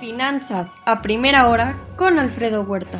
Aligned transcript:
Finanzas 0.00 0.78
a 0.86 1.02
primera 1.02 1.48
hora 1.48 1.78
con 1.96 2.18
Alfredo 2.18 2.62
Huerta. 2.62 2.98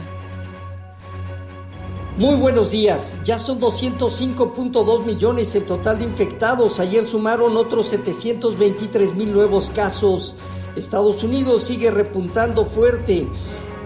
Muy 2.19 2.37
buenos 2.37 2.73
días. 2.73 3.23
Ya 3.25 3.39
son 3.39 3.59
205.2 3.61 5.05
millones 5.07 5.55
el 5.55 5.65
total 5.65 5.99
de 5.99 6.05
infectados. 6.05 6.79
Ayer 6.79 7.03
sumaron 7.05 7.57
otros 7.57 7.87
723 7.87 9.15
mil 9.15 9.33
nuevos 9.33 9.71
casos. 9.71 10.37
Estados 10.77 11.25
Unidos 11.25 11.63
sigue 11.65 11.91
repuntando 11.91 12.67
fuerte. 12.67 13.27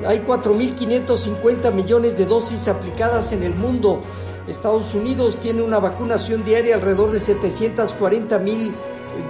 Hay 0.05 0.19
4.550 0.19 1.73
millones 1.73 2.19
de 2.19 2.27
dosis 2.27 2.67
aplicadas 2.67 3.33
en 3.33 3.45
el 3.45 3.55
mundo. 3.55 4.03
Estados 4.49 4.95
Unidos 4.95 5.37
tiene 5.37 5.63
una 5.63 5.79
vacunación 5.79 6.45
diaria 6.45 6.75
alrededor 6.75 7.13
de 7.13 7.21
740 7.21 8.39
mil 8.41 8.75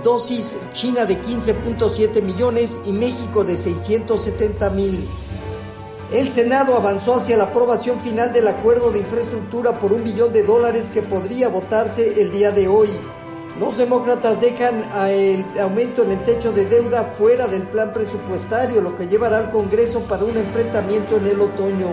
dosis, 0.02 0.58
China 0.72 1.04
de 1.04 1.20
15.7 1.20 2.22
millones 2.22 2.80
y 2.84 2.92
México 2.92 3.44
de 3.44 3.56
670 3.56 4.70
mil. 4.70 5.08
El 6.12 6.30
Senado 6.30 6.76
avanzó 6.76 7.16
hacia 7.16 7.36
la 7.36 7.44
aprobación 7.44 7.98
final 8.00 8.32
del 8.32 8.46
acuerdo 8.46 8.90
de 8.90 9.00
infraestructura 9.00 9.78
por 9.78 9.92
un 9.92 10.04
billón 10.04 10.32
de 10.32 10.44
dólares 10.44 10.90
que 10.90 11.02
podría 11.02 11.48
votarse 11.48 12.20
el 12.20 12.30
día 12.30 12.52
de 12.52 12.68
hoy. 12.68 12.88
Los 13.58 13.78
demócratas 13.78 14.40
dejan 14.40 14.82
el 15.08 15.44
aumento 15.60 16.02
en 16.02 16.12
el 16.12 16.24
techo 16.24 16.52
de 16.52 16.66
deuda 16.66 17.04
fuera 17.04 17.46
del 17.46 17.62
plan 17.62 17.92
presupuestario, 17.92 18.80
lo 18.80 18.94
que 18.94 19.06
llevará 19.06 19.38
al 19.38 19.50
Congreso 19.50 20.00
para 20.00 20.24
un 20.24 20.36
enfrentamiento 20.36 21.16
en 21.16 21.26
el 21.26 21.40
otoño. 21.40 21.88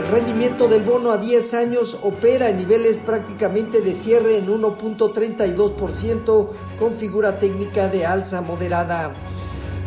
El 0.00 0.08
rendimiento 0.08 0.66
del 0.66 0.82
bono 0.82 1.10
a 1.10 1.18
10 1.18 1.52
años 1.52 1.98
opera 2.02 2.48
en 2.48 2.56
niveles 2.56 2.96
prácticamente 2.96 3.82
de 3.82 3.92
cierre 3.92 4.38
en 4.38 4.46
1.32% 4.46 6.48
con 6.78 6.94
figura 6.94 7.38
técnica 7.38 7.88
de 7.88 8.06
alza 8.06 8.40
moderada. 8.40 9.12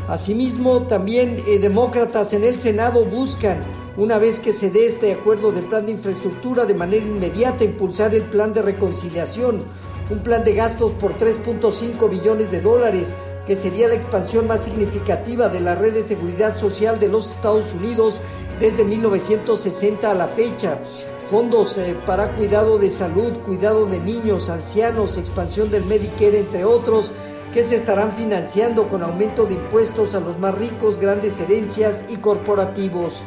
Asimismo, 0.07 0.83
también 0.83 1.43
eh, 1.47 1.57
demócratas 1.57 2.33
en 2.33 2.43
el 2.43 2.59
Senado 2.59 3.05
buscan, 3.05 3.63
una 3.97 4.19
vez 4.19 4.39
que 4.39 4.53
se 4.53 4.69
dé 4.69 4.85
este 4.85 5.13
acuerdo 5.13 5.51
del 5.51 5.63
plan 5.63 5.87
de 5.87 5.93
infraestructura, 5.93 6.65
de 6.65 6.75
manera 6.75 7.03
inmediata 7.03 7.63
impulsar 7.63 8.13
el 8.13 8.21
plan 8.21 8.53
de 8.53 8.61
reconciliación, 8.61 9.63
un 10.11 10.21
plan 10.21 10.43
de 10.43 10.53
gastos 10.53 10.91
por 10.91 11.17
3.5 11.17 12.07
billones 12.07 12.51
de 12.51 12.61
dólares, 12.61 13.17
que 13.45 13.55
sería 13.55 13.87
la 13.87 13.95
expansión 13.95 14.47
más 14.47 14.63
significativa 14.63 15.49
de 15.49 15.59
la 15.59 15.75
red 15.75 15.93
de 15.93 16.03
seguridad 16.03 16.57
social 16.57 16.99
de 16.99 17.09
los 17.09 17.29
Estados 17.29 17.73
Unidos 17.73 18.21
desde 18.59 18.85
1960 18.85 20.09
a 20.09 20.13
la 20.13 20.27
fecha. 20.27 20.79
Fondos 21.27 21.77
eh, 21.77 21.95
para 22.05 22.35
cuidado 22.35 22.77
de 22.77 22.89
salud, 22.89 23.33
cuidado 23.45 23.85
de 23.85 23.99
niños, 23.99 24.49
ancianos, 24.49 25.17
expansión 25.17 25.71
del 25.71 25.85
Medicare, 25.85 26.39
entre 26.39 26.63
otros, 26.63 27.13
que 27.53 27.63
se 27.63 27.75
estarán 27.75 28.11
financiando 28.11 28.87
con 28.87 29.03
aumento 29.03 29.45
de 29.45 29.55
impuestos 29.55 30.15
a 30.15 30.19
los 30.19 30.39
más 30.39 30.55
ricos, 30.55 30.99
grandes 30.99 31.39
herencias 31.39 32.05
y 32.09 32.17
corporativos. 32.17 33.23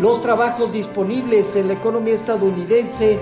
Los 0.00 0.22
trabajos 0.22 0.72
disponibles 0.72 1.56
en 1.56 1.68
la 1.68 1.74
economía 1.74 2.14
estadounidense 2.14 3.18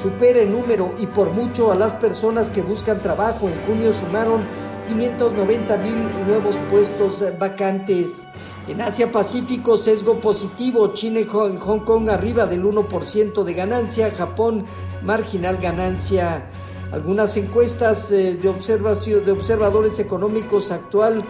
supera 0.00 0.40
en 0.40 0.52
número 0.52 0.94
y 0.98 1.06
por 1.06 1.30
mucho 1.30 1.72
a 1.72 1.74
las 1.74 1.94
personas 1.94 2.50
que 2.50 2.62
buscan 2.62 3.02
trabajo. 3.02 3.48
En 3.48 3.60
junio 3.66 3.92
sumaron 3.92 4.40
590 4.86 5.76
mil 5.78 6.26
nuevos 6.26 6.56
puestos 6.70 7.24
vacantes. 7.38 8.28
En 8.68 8.80
Asia 8.80 9.10
Pacífico, 9.10 9.76
sesgo 9.76 10.20
positivo, 10.20 10.92
China 10.94 11.20
y 11.20 11.24
Hong 11.24 11.80
Kong 11.80 12.08
arriba 12.08 12.46
del 12.46 12.64
1% 12.64 13.42
de 13.42 13.54
ganancia, 13.54 14.10
Japón 14.10 14.64
marginal 15.02 15.56
ganancia. 15.56 16.50
Algunas 16.92 17.36
encuestas 17.36 18.10
eh, 18.10 18.34
de, 18.34 18.48
observación, 18.48 19.24
de 19.24 19.32
observadores 19.32 19.98
económicos 19.98 20.70
actual 20.72 21.24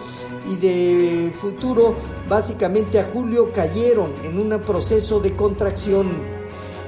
y 0.49 0.55
de 0.55 1.31
futuro, 1.35 1.95
básicamente 2.27 2.99
a 2.99 3.05
julio, 3.05 3.51
cayeron 3.53 4.11
en 4.23 4.39
un 4.39 4.59
proceso 4.61 5.19
de 5.19 5.35
contracción. 5.35 6.40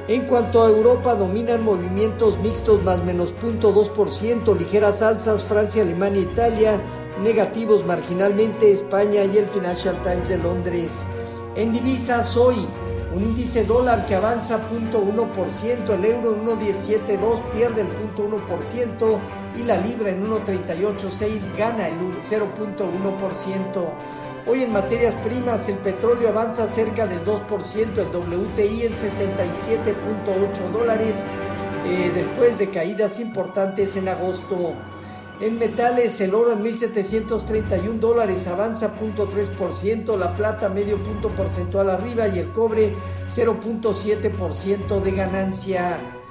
En 0.09 0.25
cuanto 0.25 0.64
a 0.64 0.69
Europa, 0.69 1.16
dominan 1.16 1.64
movimientos 1.64 2.38
mixtos 2.40 2.84
más 2.84 3.06
menos 3.06 3.34
0.2%, 3.41 4.58
ligeras 4.58 5.02
alzas 5.02 5.46
Francia, 5.46 5.81
Alemania, 5.81 6.24
Italia, 6.24 6.81
negativos 7.24 7.86
marginalmente 7.86 8.69
España 8.69 9.24
y 9.24 9.38
el 9.38 9.46
Financial 9.46 9.96
Times 10.03 10.28
de 10.28 10.40
Londres. 10.40 11.08
En 11.56 11.72
divisas 11.72 12.36
hoy, 12.36 12.68
un 13.16 13.24
índice 13.24 13.64
dólar 13.64 14.06
que 14.06 14.16
avanza 14.16 14.59
0.1%, 14.69 15.94
el 15.94 16.03
euro 16.03 16.34
en 16.34 16.46
1.172 16.47 17.41
pierde 17.53 17.81
el 17.81 17.88
0.1% 17.88 19.18
y 19.58 19.64
la 19.64 19.78
libra 19.78 20.09
en 20.09 20.30
1.386 20.30 21.58
gana 21.58 21.88
el 21.88 22.00
0.1%. 22.00 24.22
Hoy 24.45 24.61
en 24.61 24.73
materias 24.73 25.15
primas 25.15 25.69
el 25.69 25.77
petróleo 25.77 26.27
avanza 26.27 26.67
cerca 26.67 27.07
del 27.07 27.23
2%, 27.23 27.97
el 27.97 28.07
WTI 28.07 28.87
en 28.87 28.93
67.8 28.93 30.69
dólares 30.69 31.25
eh, 31.85 32.11
después 32.13 32.59
de 32.59 32.69
caídas 32.69 33.21
importantes 33.21 33.95
en 33.95 34.09
agosto. 34.09 34.73
En 35.39 35.57
metales, 35.57 36.19
el 36.19 36.35
oro 36.35 36.51
en 36.51 36.61
1.731 36.61 37.99
dólares 37.99 38.45
avanza 38.47 38.93
0.3%, 38.99 40.17
la 40.17 40.35
plata 40.35 40.67
medio 40.67 41.01
punto 41.01 41.29
porcentual 41.29 41.89
arriba 41.89 42.27
y 42.27 42.39
el 42.39 42.51
cobre 42.51 42.93
0.7% 43.25 45.01
de 45.01 45.11
ganancia. 45.11 46.22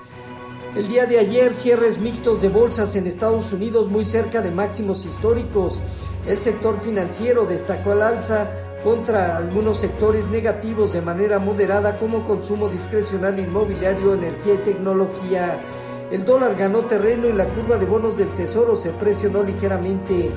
El 0.75 0.89
día 0.89 1.05
de 1.05 1.19
ayer, 1.19 1.53
cierres 1.53 1.99
mixtos 1.99 2.41
de 2.41 2.49
bolsas 2.49 2.97
en 2.97 3.07
Estados 3.07 3.53
Unidos 3.53 3.89
muy 3.89 4.07
cerca 4.07 4.41
de 4.41 4.51
máximos 4.51 5.05
históricos. 5.05 5.81
El 6.27 6.41
sector 6.41 6.81
financiero 6.81 7.45
destacó 7.45 7.93
al 7.93 8.01
alza 8.01 8.49
contra 8.83 9.37
algunos 9.37 9.77
sectores 9.77 10.31
negativos 10.31 10.95
de 10.95 11.03
manera 11.03 11.39
moderada 11.39 11.99
como 11.99 12.25
consumo 12.25 12.71
discrecional 12.71 13.39
inmobiliario, 13.39 14.15
energía 14.15 14.55
y 14.55 14.59
tecnología. 14.59 15.61
El 16.11 16.25
dólar 16.25 16.57
ganó 16.57 16.87
terreno 16.87 17.29
y 17.29 17.35
la 17.35 17.49
curva 17.49 17.77
de 17.77 17.85
bonos 17.85 18.17
del 18.17 18.31
tesoro 18.31 18.75
se 18.75 18.93
presionó 18.93 19.43
ligeramente. 19.43 20.31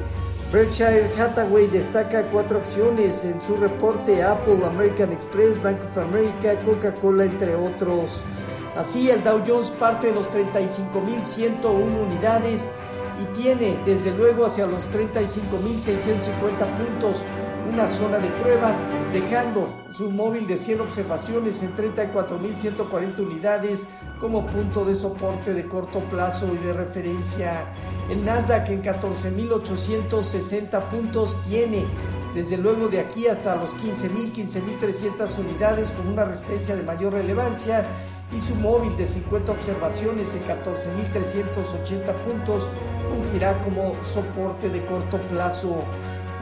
Berkshire 0.52 1.10
Hathaway 1.18 1.68
destaca 1.68 2.30
cuatro 2.30 2.58
acciones 2.58 3.24
en 3.24 3.42
su 3.42 3.56
reporte 3.56 4.22
Apple, 4.22 4.66
American 4.66 5.14
Express, 5.14 5.64
Bank 5.64 5.80
of 5.80 5.98
America, 5.98 6.60
Coca-Cola, 6.66 7.24
entre 7.24 7.56
otros. 7.56 8.26
Así, 8.76 9.10
el 9.10 9.24
Dow 9.24 9.42
Jones 9.48 9.72
parte 9.72 10.08
de 10.08 10.14
los 10.14 10.30
35.101 10.32 11.64
unidades 12.06 12.72
y 13.18 13.24
tiene 13.40 13.78
desde 13.86 14.12
luego 14.12 14.46
hacia 14.46 14.68
los 14.68 14.92
35.650 14.92 16.78
puntos 16.78 17.24
una 17.72 17.88
zona 17.88 18.18
de 18.18 18.28
prueba, 18.42 18.76
dejando 19.14 19.70
su 19.94 20.12
móvil 20.12 20.46
de 20.46 20.58
100 20.58 20.82
observaciones 20.82 21.64
en 21.64 21.74
34.140 21.76 23.20
unidades 23.20 23.88
como 24.20 24.46
punto 24.46 24.84
de 24.84 24.94
soporte 24.94 25.54
de 25.54 25.66
corto 25.66 26.00
plazo 26.02 26.54
y 26.54 26.58
de 26.66 26.74
referencia. 26.74 27.74
El 28.10 28.26
Nasdaq 28.26 28.70
en 28.70 28.84
14.860 28.84 30.82
puntos 30.90 31.42
tiene 31.48 31.86
desde 32.34 32.58
luego 32.58 32.90
de 32.90 33.00
aquí 33.00 33.28
hasta 33.28 33.56
los 33.56 33.74
15.000, 33.78 34.34
15.300 34.34 35.40
unidades 35.40 35.92
con 35.92 36.08
una 36.08 36.26
resistencia 36.26 36.76
de 36.76 36.84
mayor 36.84 37.14
relevancia 37.14 37.86
y 38.34 38.40
su 38.40 38.56
móvil 38.56 38.96
de 38.98 39.06
50 39.06 39.52
observaciones 39.52 40.36
en 40.36 40.44
14.380 40.44 42.14
puntos 42.26 42.70
fungirá 43.08 43.62
como 43.62 43.94
soporte 44.04 44.70
de 44.70 44.84
corto 44.86 45.20
plazo. 45.22 45.84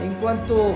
En 0.00 0.14
cuanto 0.14 0.74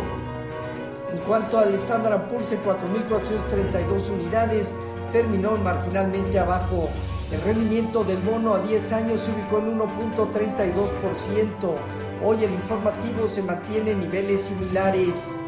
en 1.10 1.19
cuanto 1.20 1.58
al 1.58 1.74
Standard 1.74 2.28
Poor's 2.28 2.52
en 2.52 2.62
4.432 2.62 4.10
unidades, 4.10 4.76
terminó 5.10 5.56
marginalmente 5.56 6.38
abajo. 6.38 6.91
El 7.32 7.40
rendimiento 7.42 8.04
del 8.04 8.19
bono 8.19 8.54
a 8.54 8.58
10 8.60 8.92
años 8.92 9.22
se 9.22 9.30
ubicó 9.32 9.58
en 9.58 9.78
1.32%. 9.78 11.75
Hoy 12.22 12.44
el 12.44 12.52
informativo 12.52 13.26
se 13.26 13.43
mantiene 13.43 13.93
en 13.93 14.00
niveles 14.00 14.43
similares. 14.43 15.40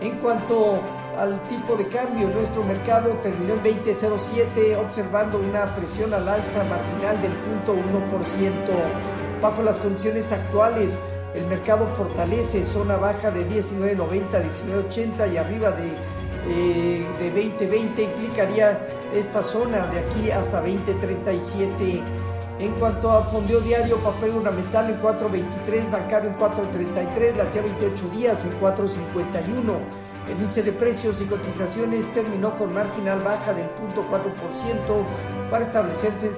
En 0.00 0.18
cuanto 0.18 0.80
al 1.18 1.40
tipo 1.48 1.76
de 1.76 1.88
cambio, 1.88 2.28
nuestro 2.28 2.62
mercado 2.64 3.10
terminó 3.22 3.54
en 3.54 3.62
20.07, 3.62 4.76
observando 4.78 5.38
una 5.38 5.74
presión 5.74 6.12
al 6.14 6.28
alza 6.28 6.64
marginal 6.64 7.20
del 7.22 7.32
0.1%. 7.66 9.40
Bajo 9.40 9.62
las 9.62 9.78
condiciones 9.78 10.32
actuales, 10.32 11.02
el 11.34 11.46
mercado 11.46 11.86
fortalece 11.86 12.62
zona 12.64 12.96
baja 12.96 13.30
de 13.30 13.48
19.90 13.48 13.96
19.80 13.98 15.32
y 15.32 15.36
arriba 15.36 15.70
de, 15.72 15.88
eh, 16.48 17.06
de 17.18 17.34
20.20 17.34 18.04
implicaría 18.04 18.80
esta 19.14 19.42
zona 19.42 19.86
de 19.86 19.98
aquí 20.00 20.30
hasta 20.30 20.64
20.37. 20.64 22.02
En 22.60 22.72
cuanto 22.74 23.10
a 23.10 23.24
fondeo 23.24 23.60
diario, 23.60 23.96
papel 23.98 24.36
ornamental 24.36 24.88
en 24.90 25.02
4.23, 25.02 25.90
bancario 25.90 26.30
en 26.30 26.36
4.33, 26.36 27.36
latía 27.36 27.62
28 27.62 28.08
días 28.10 28.44
en 28.44 28.60
4.51. 28.60 30.13
El 30.28 30.38
índice 30.38 30.62
de 30.62 30.72
precios 30.72 31.20
y 31.20 31.26
cotizaciones 31.26 32.12
terminó 32.14 32.56
con 32.56 32.72
marginal 32.72 33.20
baja 33.22 33.52
del 33.52 33.66
0.4% 33.76 35.50
para 35.50 35.62
establecerse 35.62 36.28
en 36.28 36.32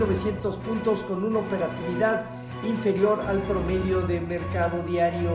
50.900 0.00 0.58
puntos 0.58 1.04
con 1.04 1.22
una 1.22 1.38
operatividad 1.38 2.26
inferior 2.64 3.20
al 3.28 3.42
promedio 3.42 4.02
de 4.02 4.20
mercado 4.20 4.82
diario. 4.82 5.30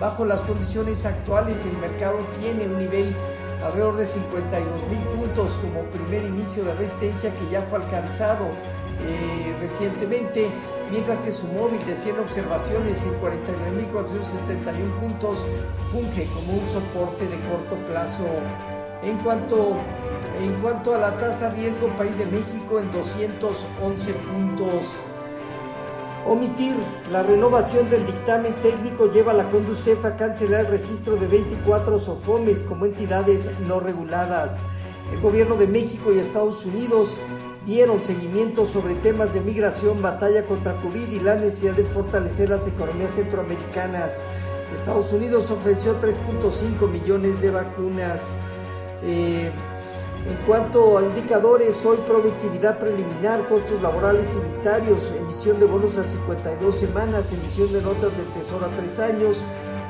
Bajo 0.00 0.24
las 0.24 0.42
condiciones 0.42 1.04
actuales, 1.04 1.66
el 1.66 1.76
mercado 1.78 2.18
tiene 2.40 2.66
un 2.66 2.78
nivel 2.78 3.14
alrededor 3.62 3.96
de 3.96 4.06
52 4.06 4.88
mil 4.88 5.00
puntos 5.08 5.58
como 5.58 5.82
primer 5.90 6.24
inicio 6.24 6.64
de 6.64 6.74
resistencia 6.74 7.34
que 7.34 7.50
ya 7.50 7.62
fue 7.62 7.80
alcanzado 7.80 8.46
eh, 8.46 9.56
recientemente, 9.60 10.48
mientras 10.90 11.20
que 11.20 11.32
su 11.32 11.46
móvil 11.48 11.84
de 11.86 11.96
100 11.96 12.20
observaciones 12.20 13.04
en 13.04 13.12
49.471 13.20 15.00
puntos 15.00 15.46
funge 15.90 16.26
como 16.26 16.54
un 16.54 16.68
soporte 16.68 17.26
de 17.26 17.38
corto 17.48 17.76
plazo. 17.86 18.26
En 19.02 19.16
cuanto, 19.18 19.76
en 20.42 20.54
cuanto 20.60 20.94
a 20.94 20.98
la 20.98 21.16
tasa 21.18 21.50
riesgo, 21.50 21.88
país 21.96 22.18
de 22.18 22.26
México 22.26 22.78
en 22.80 22.90
211 22.90 24.12
puntos. 24.14 24.96
Omitir 26.26 26.74
la 27.10 27.22
renovación 27.22 27.88
del 27.88 28.04
dictamen 28.04 28.54
técnico 28.56 29.10
lleva 29.10 29.32
a 29.32 29.36
la 29.36 29.48
Conducef 29.48 30.04
a 30.04 30.16
cancelar 30.16 30.66
el 30.66 30.66
registro 30.66 31.16
de 31.16 31.26
24 31.26 31.98
SOFOMES 31.98 32.64
como 32.64 32.84
entidades 32.84 33.58
no 33.66 33.80
reguladas. 33.80 34.62
El 35.12 35.20
gobierno 35.20 35.54
de 35.54 35.66
México 35.66 36.12
y 36.12 36.18
Estados 36.18 36.66
Unidos 36.66 37.18
dieron 37.68 38.00
seguimiento 38.00 38.64
sobre 38.64 38.94
temas 38.94 39.34
de 39.34 39.42
migración, 39.42 40.00
batalla 40.00 40.42
contra 40.46 40.80
COVID 40.80 41.06
y 41.12 41.20
la 41.20 41.34
necesidad 41.34 41.74
de 41.74 41.84
fortalecer 41.84 42.48
las 42.48 42.66
economías 42.66 43.12
centroamericanas. 43.12 44.24
Estados 44.72 45.12
Unidos 45.12 45.50
ofreció 45.50 46.00
3.5 46.00 46.90
millones 46.90 47.42
de 47.42 47.50
vacunas. 47.50 48.38
Eh, 49.02 49.52
en 50.26 50.36
cuanto 50.46 50.96
a 50.96 51.02
indicadores, 51.02 51.84
hoy 51.84 51.98
productividad 52.06 52.78
preliminar, 52.78 53.46
costos 53.46 53.82
laborales 53.82 54.36
y 54.36 54.38
unitarios, 54.38 55.12
emisión 55.12 55.60
de 55.60 55.66
bonos 55.66 55.98
a 55.98 56.04
52 56.04 56.74
semanas, 56.74 57.32
emisión 57.32 57.70
de 57.74 57.82
notas 57.82 58.16
del 58.16 58.26
Tesoro 58.28 58.64
a 58.64 58.70
3 58.70 58.98
años, 59.00 59.44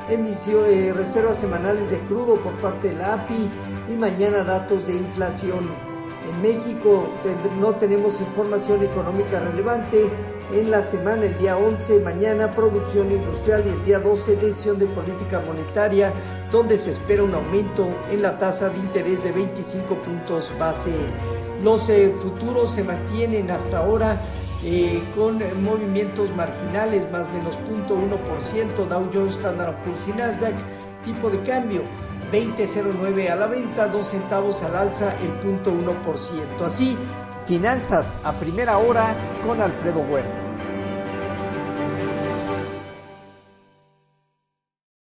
emisión, 0.09 0.65
eh, 0.67 0.91
reservas 0.93 1.39
semanales 1.39 1.91
de 1.91 1.99
crudo 1.99 2.35
por 2.41 2.51
parte 2.59 2.89
de 2.89 2.95
la 2.95 3.13
API 3.13 3.49
y 3.89 3.95
mañana 3.95 4.43
datos 4.43 4.87
de 4.87 4.97
inflación. 4.97 5.88
En 6.29 6.41
México 6.43 7.07
no 7.59 7.73
tenemos 7.73 8.21
información 8.21 8.83
económica 8.83 9.39
relevante. 9.39 10.11
En 10.53 10.69
la 10.69 10.81
semana, 10.81 11.25
el 11.25 11.37
día 11.39 11.57
11, 11.57 12.01
mañana, 12.01 12.51
producción 12.51 13.11
industrial 13.11 13.63
y 13.65 13.69
el 13.69 13.83
día 13.83 13.99
12, 13.99 14.35
decisión 14.35 14.77
de 14.77 14.85
política 14.85 15.41
monetaria, 15.45 16.13
donde 16.51 16.77
se 16.77 16.91
espera 16.91 17.23
un 17.23 17.33
aumento 17.33 17.87
en 18.11 18.21
la 18.21 18.37
tasa 18.37 18.69
de 18.69 18.77
interés 18.77 19.23
de 19.23 19.31
25 19.31 19.95
puntos 19.95 20.53
base. 20.59 20.93
Los 21.63 21.89
eh, 21.89 22.13
futuros 22.15 22.69
se 22.69 22.83
mantienen 22.83 23.49
hasta 23.49 23.79
ahora 23.79 24.21
eh, 24.63 25.01
con 25.15 25.39
movimientos 25.63 26.35
marginales, 26.35 27.09
más 27.11 27.27
menos 27.31 27.57
0.1%, 27.87 28.87
Dow 28.87 29.09
Jones, 29.11 29.33
Standard 29.33 29.81
Poor's 29.81 30.07
Nasdaq, 30.15 30.53
tipo 31.03 31.29
de 31.29 31.39
cambio 31.41 31.81
20.09 32.31 33.29
a 33.29 33.35
la 33.35 33.47
venta, 33.47 33.87
2 33.87 34.05
centavos 34.05 34.63
al 34.63 34.75
alza, 34.75 35.15
el 35.21 35.31
punto 35.39 35.71
1%. 35.71 36.65
Así, 36.65 36.97
finanzas 37.47 38.17
a 38.23 38.33
primera 38.33 38.77
hora 38.77 39.15
con 39.45 39.61
Alfredo 39.61 39.99
Huerta. 39.99 40.48